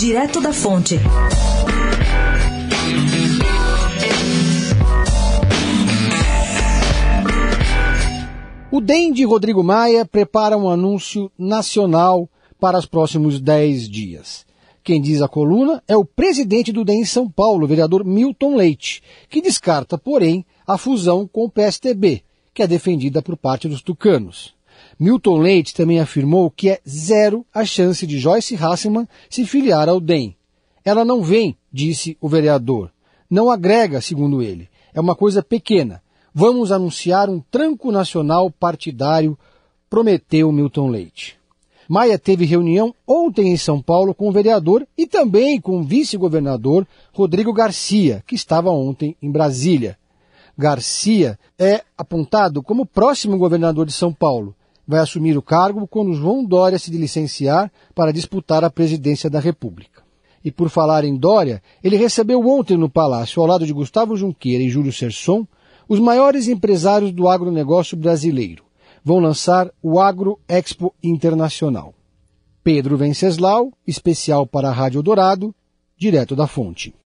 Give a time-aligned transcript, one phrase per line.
[0.00, 0.98] Direto da Fonte.
[8.72, 14.46] O DEM de Rodrigo Maia prepara um anúncio nacional para os próximos 10 dias.
[14.82, 19.02] Quem diz a coluna é o presidente do DEM em São Paulo, vereador Milton Leite,
[19.28, 22.22] que descarta, porém, a fusão com o PSTB,
[22.54, 24.58] que é defendida por parte dos tucanos.
[24.98, 30.00] Milton Leite também afirmou que é zero a chance de Joyce Hasselmann se filiar ao
[30.00, 30.36] DEM.
[30.84, 32.90] Ela não vem, disse o vereador.
[33.28, 34.68] Não agrega, segundo ele.
[34.92, 36.02] É uma coisa pequena.
[36.34, 39.38] Vamos anunciar um tranco nacional partidário,
[39.88, 41.38] prometeu Milton Leite.
[41.88, 46.86] Maia teve reunião ontem em São Paulo com o vereador e também com o vice-governador
[47.12, 49.98] Rodrigo Garcia, que estava ontem em Brasília.
[50.56, 54.54] Garcia é apontado como próximo governador de São Paulo.
[54.90, 60.02] Vai assumir o cargo quando João Dória se licenciar para disputar a presidência da República.
[60.44, 64.64] E por falar em Dória, ele recebeu ontem no Palácio, ao lado de Gustavo Junqueira
[64.64, 65.46] e Júlio Serson,
[65.88, 68.64] os maiores empresários do agronegócio brasileiro
[69.04, 71.94] vão lançar o Agro Expo Internacional.
[72.64, 75.54] Pedro Venceslau, especial para a Rádio Dourado,
[75.96, 76.92] direto da fonte.